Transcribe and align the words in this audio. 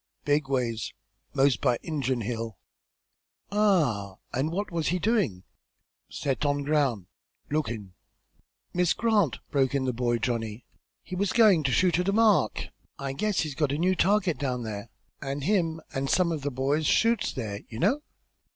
"Big 0.25 0.49
ways. 0.49 0.93
Most 1.35 1.61
by 1.61 1.77
Injun 1.83 2.21
Hill." 2.21 2.57
"Ah! 3.51 4.15
and 4.33 4.51
what 4.51 4.71
was 4.71 4.87
he 4.87 4.97
doing?" 4.97 5.43
"Set 6.09 6.43
on 6.43 6.63
ground 6.63 7.05
lookin'." 7.51 7.93
"Miss 8.73 8.93
Grant!" 8.93 9.37
broke 9.51 9.75
in 9.75 9.85
the 9.85 9.93
boy 9.93 10.17
Johnny. 10.17 10.65
"He 11.03 11.15
was 11.15 11.31
goin' 11.31 11.61
to 11.65 11.71
shoot 11.71 11.99
at 11.99 12.09
a 12.09 12.13
mark; 12.13 12.69
I 12.97 13.13
guess 13.13 13.41
he's 13.41 13.53
got 13.53 13.71
a 13.71 13.77
new 13.77 13.95
target 13.95 14.39
down 14.39 14.63
there, 14.63 14.89
an' 15.21 15.41
him 15.41 15.79
an' 15.93 16.07
some 16.07 16.31
of 16.31 16.41
the 16.41 16.49
boys 16.49 16.87
shoots 16.87 17.31
there, 17.31 17.59
you 17.69 17.77
know. 17.77 18.01